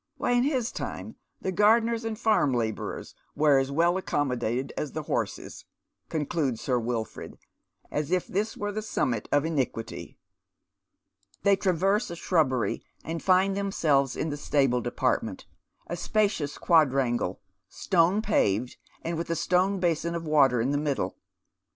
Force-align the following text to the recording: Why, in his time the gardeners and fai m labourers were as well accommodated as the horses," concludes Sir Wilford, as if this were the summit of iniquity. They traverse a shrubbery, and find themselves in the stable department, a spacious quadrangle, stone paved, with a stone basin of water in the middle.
Why, 0.17 0.31
in 0.31 0.41
his 0.45 0.71
time 0.71 1.15
the 1.41 1.51
gardeners 1.51 2.03
and 2.05 2.17
fai 2.17 2.41
m 2.41 2.53
labourers 2.55 3.13
were 3.35 3.59
as 3.59 3.71
well 3.71 3.97
accommodated 3.97 4.73
as 4.75 4.93
the 4.93 5.03
horses," 5.03 5.65
concludes 6.09 6.59
Sir 6.59 6.79
Wilford, 6.79 7.37
as 7.91 8.09
if 8.09 8.25
this 8.25 8.57
were 8.57 8.71
the 8.71 8.81
summit 8.81 9.29
of 9.31 9.45
iniquity. 9.45 10.17
They 11.43 11.55
traverse 11.55 12.09
a 12.09 12.15
shrubbery, 12.15 12.83
and 13.05 13.21
find 13.21 13.55
themselves 13.55 14.15
in 14.15 14.29
the 14.31 14.37
stable 14.37 14.81
department, 14.81 15.45
a 15.85 15.95
spacious 15.95 16.57
quadrangle, 16.57 17.39
stone 17.69 18.23
paved, 18.23 18.77
with 19.05 19.29
a 19.29 19.35
stone 19.35 19.79
basin 19.79 20.15
of 20.15 20.25
water 20.25 20.59
in 20.59 20.71
the 20.71 20.79
middle. 20.79 21.17